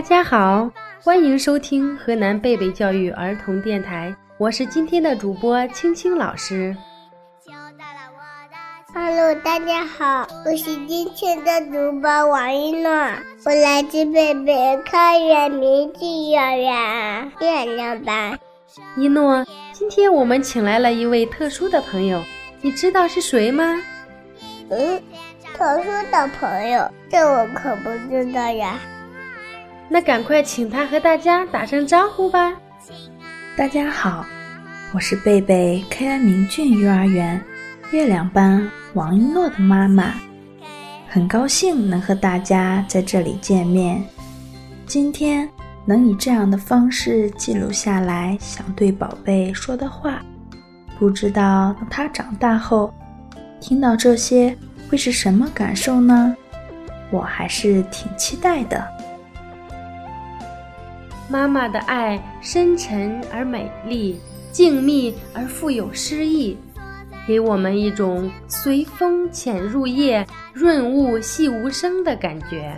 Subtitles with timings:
[0.00, 0.70] 家好，
[1.02, 6.76] 欢迎收听河南贝贝教育儿童电台，我是今天的主播青青老师。
[8.92, 12.90] Hello，大家好，我是今天的主播王一诺，
[13.44, 18.38] 我来自贝贝开元明记幼儿园月亮班。
[18.96, 22.22] 一诺，今天我们请来了一位特殊的朋友，
[22.60, 23.82] 你知道是谁吗？
[24.70, 25.00] 嗯，
[25.54, 28.78] 特殊的朋友，这我可不知道呀。
[29.88, 32.52] 那赶快请他和大家打声招呼吧。
[33.56, 34.26] 大家好，
[34.92, 37.40] 我是贝贝开安明郡幼儿园
[37.92, 40.14] 月亮班王一诺的妈妈，
[41.08, 44.02] 很高兴能和大家在这里见面。
[44.86, 45.48] 今天
[45.84, 50.20] 能以这样的方式记录下来想对宝贝说的话，
[50.98, 52.92] 不知道等他长大后
[53.60, 54.56] 听到这些
[54.90, 56.36] 会是什么感受呢？
[57.10, 58.95] 我还是挺期待的。
[61.28, 64.20] 妈妈的爱深沉而美丽，
[64.52, 66.56] 静谧而富有诗意，
[67.26, 72.76] 给我们一种随风潜入夜，润物细无声的感觉。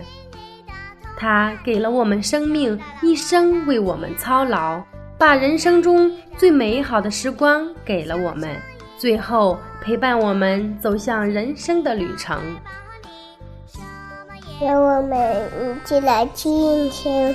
[1.16, 4.82] 它给了我们生命，一生为我们操劳，
[5.18, 8.56] 把人生中最美好的时光给了我们，
[8.96, 12.40] 最后陪伴我们走向人生的旅程。
[14.60, 17.34] 让我们一起来听一听。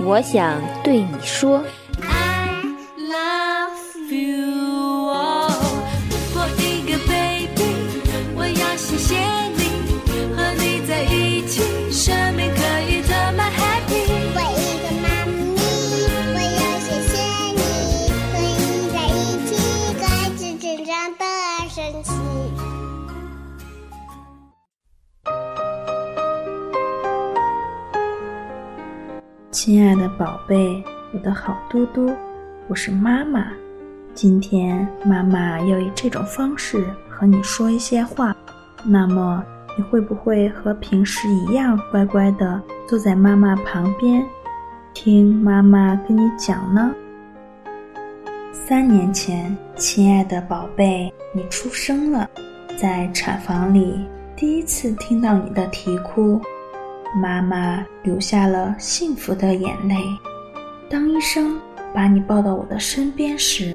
[0.00, 1.62] 我想对你说。
[30.18, 30.82] 宝贝，
[31.12, 32.14] 我的好嘟嘟，
[32.68, 33.48] 我是妈妈。
[34.14, 38.34] 今天妈妈要以这种方式和你说一些话，
[38.84, 39.44] 那么
[39.76, 44.24] 你会不会和平时一样乖乖的坐在妈妈旁边，
[44.92, 46.94] 听妈妈跟你讲呢？
[48.52, 52.28] 三年前，亲爱的宝贝，你出生了，
[52.76, 56.40] 在产房里第一次听到你的啼哭。
[57.14, 59.94] 妈妈流下了幸福的眼泪。
[60.90, 61.60] 当医生
[61.94, 63.74] 把你抱到我的身边时，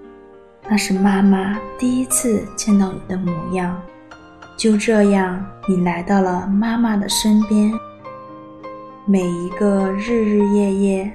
[0.70, 3.82] 那是妈妈第一次见到你的模样。
[4.58, 7.72] 就这样，你来到了妈妈的身边。
[9.06, 11.12] 每一个日日夜夜，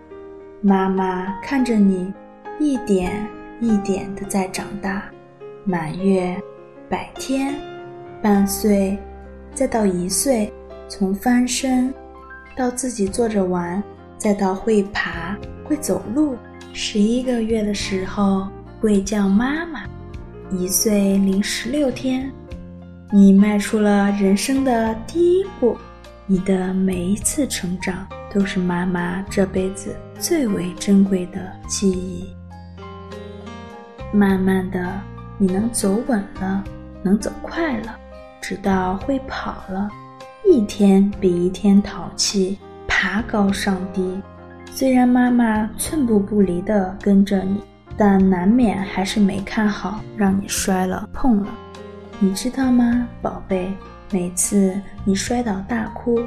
[0.62, 2.12] 妈妈看着你
[2.58, 3.28] 一点
[3.60, 5.02] 一点的在长大，
[5.62, 6.34] 满月、
[6.88, 7.54] 百天、
[8.22, 8.98] 半岁，
[9.54, 10.52] 再到一岁，
[10.88, 11.94] 从翻身。
[12.56, 13.82] 到自己坐着玩，
[14.16, 16.36] 再到会爬会走路，
[16.72, 18.48] 十一个月的时候
[18.80, 19.84] 会叫妈妈，
[20.50, 22.30] 一岁零十六天，
[23.12, 25.76] 你迈出了人生的第一步。
[26.26, 32.24] 你的每一次成长都是妈妈这辈子最为珍贵的记忆。
[34.10, 35.00] 慢慢的，
[35.36, 36.64] 你能走稳了，
[37.02, 37.94] 能走快了，
[38.40, 39.86] 直到会跑了。
[40.46, 44.20] 一天比一天淘气，爬高上低。
[44.70, 47.60] 虽然妈妈寸步不离地跟着你，
[47.96, 51.48] 但难免还是没看好，让你摔了碰了。
[52.18, 53.72] 你知道吗，宝贝？
[54.10, 56.20] 每次你摔倒大哭，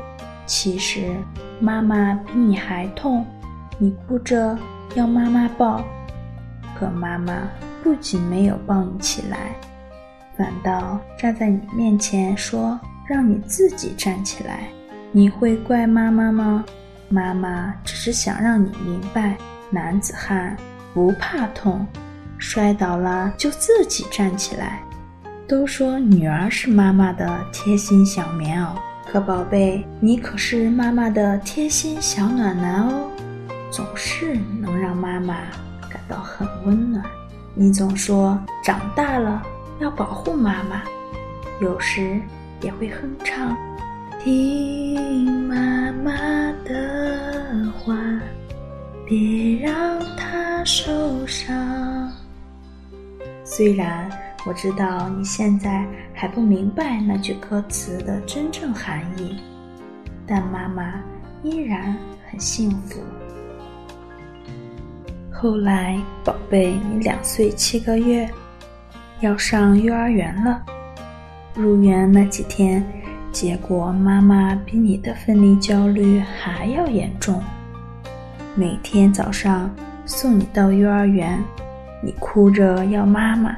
[0.45, 1.15] 其实
[1.59, 3.25] 妈妈比你还痛。
[3.77, 4.57] 你哭着
[4.95, 5.83] 要妈妈抱，
[6.77, 7.33] 可妈妈
[7.83, 9.55] 不仅没有抱你起来，
[10.35, 12.79] 反倒站在你面前说。
[13.07, 14.67] 让你自己站起来，
[15.13, 16.65] 你会怪妈妈吗？
[17.07, 19.37] 妈妈只是想让你明白，
[19.69, 20.57] 男子汉
[20.93, 21.87] 不怕痛，
[22.37, 24.81] 摔倒了就自己站起来。
[25.47, 28.71] 都说女儿是妈妈的贴心小棉袄，
[29.09, 33.07] 可宝贝，你可是妈妈的贴心小暖男哦，
[33.71, 35.33] 总是能让妈妈
[35.89, 37.01] 感到很温暖。
[37.55, 39.41] 你总说长大了
[39.79, 40.81] 要保护妈妈，
[41.61, 42.19] 有时。
[42.61, 43.55] 也会哼唱，
[44.19, 46.11] 听妈妈
[46.65, 47.95] 的话，
[49.05, 52.11] 别让她受伤。
[53.43, 54.09] 虽然
[54.45, 59.37] 我知道你现在还不明白那句歌词的真正含义，
[60.25, 60.95] 但妈妈
[61.43, 61.95] 依然
[62.29, 62.99] 很幸福。
[65.31, 68.27] 后来，宝贝，你两岁七个月，
[69.19, 70.63] 要上幼儿园了。
[71.57, 72.85] 入园那几天，
[73.31, 77.41] 结果妈妈比你的分离焦虑还要严重。
[78.53, 79.67] 每天早上
[80.05, 81.43] 送你到幼儿园，
[82.03, 83.57] 你哭着要妈妈，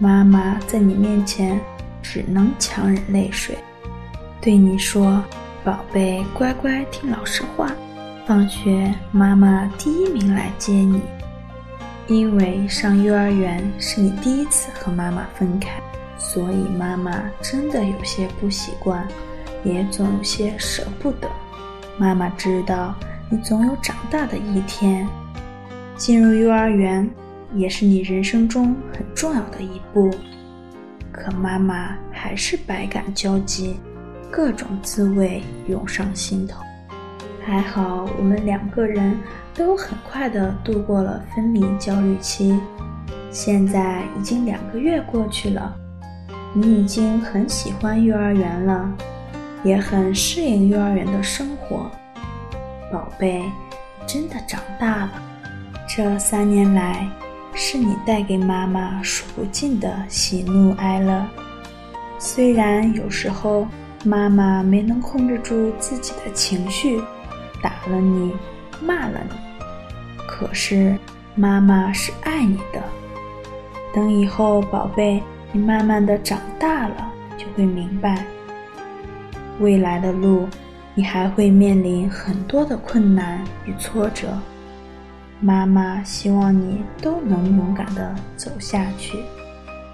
[0.00, 1.60] 妈妈在你面前
[2.02, 3.56] 只能强忍泪水，
[4.40, 5.22] 对你说
[5.62, 7.70] ：“宝贝，乖乖听老师话。”
[8.26, 11.00] 放学，妈妈第一名来接你，
[12.08, 15.80] 因为上幼儿园是你第一次和妈妈分开，
[16.18, 19.06] 所以妈妈真的有些不习惯，
[19.64, 21.28] 也总有些舍不得。
[21.96, 22.94] 妈妈知道
[23.30, 25.08] 你总有长大的一天，
[25.96, 27.08] 进入幼儿园
[27.54, 30.10] 也是你人生中很重要的一步，
[31.12, 33.76] 可妈妈还是百感交集，
[34.30, 36.60] 各种滋味涌上心头。
[37.44, 39.18] 还好，我们两个人
[39.54, 42.60] 都很快的度过了分离焦虑期。
[43.30, 45.74] 现在已经两个月过去了，
[46.52, 48.90] 你已经很喜欢幼儿园了，
[49.62, 51.90] 也很适应幼儿园的生活。
[52.92, 53.44] 宝贝，
[54.06, 55.10] 真的长大了。
[55.88, 57.06] 这三年来，
[57.54, 61.26] 是你带给妈妈数不尽的喜怒哀乐。
[62.18, 63.66] 虽然有时候
[64.04, 67.00] 妈妈没能控制住自己的情绪。
[67.60, 68.32] 打了你，
[68.80, 69.34] 骂了你，
[70.28, 70.96] 可是
[71.34, 72.80] 妈妈是爱你的。
[73.92, 75.20] 等以后，宝贝，
[75.52, 78.24] 你慢慢的长大了，就会明白，
[79.60, 80.48] 未来的路，
[80.94, 84.28] 你还会面临很多的困难与挫折。
[85.40, 89.18] 妈妈希望你都能勇敢的走下去。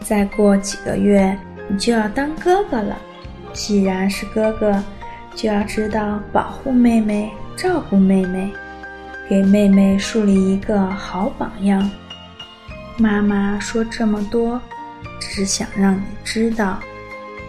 [0.00, 2.96] 再过几个月，你就要当哥哥了。
[3.52, 4.82] 既然是哥哥，
[5.34, 7.30] 就要知道保护妹妹。
[7.56, 8.50] 照顾妹妹，
[9.30, 11.88] 给妹妹树立一个好榜样。
[12.98, 14.60] 妈妈说这么多，
[15.20, 16.78] 只想让你知道，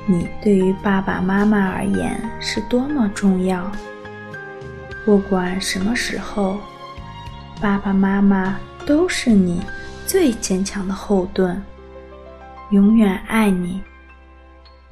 [0.06, 3.72] 你对于爸爸妈妈而言是多么重要。
[5.06, 6.57] 不管什么时候，
[7.62, 9.62] 爸爸妈妈都是你
[10.07, 11.62] 最坚强的后盾，
[12.72, 13.81] 永远爱你，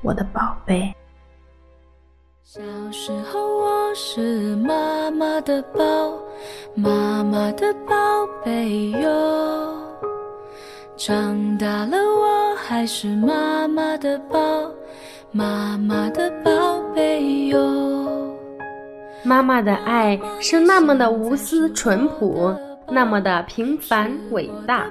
[0.01, 0.94] 我的宝贝。
[2.44, 2.62] 小
[2.92, 5.81] 时候我是妈妈的宝，
[6.75, 7.95] 妈妈的宝
[8.45, 9.74] 贝哟。
[10.95, 12.32] 长大了我
[12.74, 14.40] 还是妈妈的宝，
[15.31, 16.52] 妈妈的宝
[16.96, 18.36] 贝哟。
[19.22, 22.52] 妈妈的爱是那么的无私淳朴，
[22.90, 24.88] 那么的平凡伟大。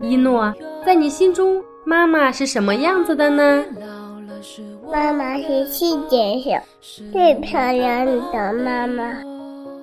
[0.00, 0.54] 一诺，
[0.86, 3.64] 在你心中，妈妈是什么样子的呢？
[4.88, 6.62] 妈妈是世界上
[7.12, 9.12] 最漂亮的妈妈，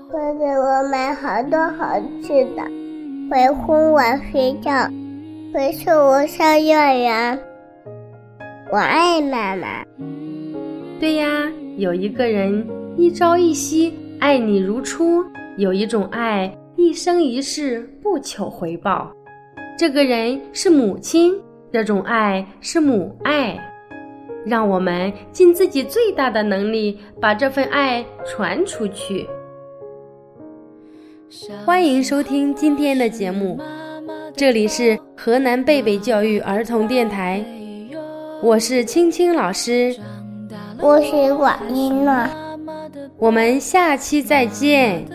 [0.10, 2.63] 会给我买好多好吃的，
[3.30, 4.00] 会哄我
[4.32, 4.72] 睡觉，
[5.54, 7.40] 会送我上幼儿园。
[8.72, 9.84] 我爱妈妈。
[11.00, 12.66] 对呀，有一个人
[12.98, 15.24] 一朝一夕爱你如初，
[15.58, 19.12] 有一种爱一生一世不求回报。
[19.78, 21.34] 这个人是母亲，
[21.72, 23.58] 这种爱是母爱。
[24.46, 29.28] 让我们尽自己最大的能力，把这份爱传出去。
[31.66, 33.60] 欢迎收听今天的节目，
[34.38, 37.44] 这里是河南贝贝教育儿童电台，
[38.42, 39.96] 我是青青老师，
[40.77, 42.13] 我是婉一诺，
[43.18, 45.06] 我们下期再见。